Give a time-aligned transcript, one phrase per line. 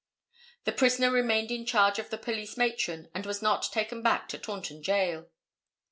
[0.63, 4.39] The prisoner remained in charge of the police matron and was not taken back to
[4.39, 5.29] Taunton Jail.